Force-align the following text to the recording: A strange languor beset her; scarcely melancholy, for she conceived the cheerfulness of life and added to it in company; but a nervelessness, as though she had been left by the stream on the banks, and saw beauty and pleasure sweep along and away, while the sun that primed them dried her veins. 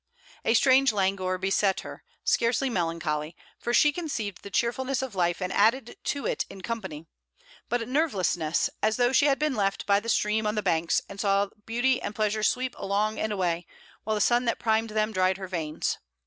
A 0.43 0.55
strange 0.55 0.91
languor 0.91 1.37
beset 1.37 1.81
her; 1.81 2.03
scarcely 2.23 2.71
melancholy, 2.71 3.37
for 3.59 3.71
she 3.71 3.91
conceived 3.91 4.41
the 4.41 4.49
cheerfulness 4.49 5.03
of 5.03 5.13
life 5.13 5.43
and 5.43 5.53
added 5.53 5.95
to 6.05 6.25
it 6.25 6.43
in 6.49 6.61
company; 6.61 7.05
but 7.69 7.83
a 7.83 7.85
nervelessness, 7.85 8.67
as 8.81 8.97
though 8.97 9.11
she 9.11 9.27
had 9.27 9.37
been 9.37 9.53
left 9.53 9.85
by 9.85 9.99
the 9.99 10.09
stream 10.09 10.47
on 10.47 10.55
the 10.55 10.63
banks, 10.63 11.01
and 11.07 11.21
saw 11.21 11.49
beauty 11.67 12.01
and 12.01 12.15
pleasure 12.15 12.41
sweep 12.41 12.73
along 12.79 13.19
and 13.19 13.31
away, 13.31 13.67
while 14.03 14.15
the 14.15 14.21
sun 14.21 14.45
that 14.45 14.57
primed 14.57 14.89
them 14.89 15.11
dried 15.11 15.37
her 15.37 15.47
veins. 15.47 15.99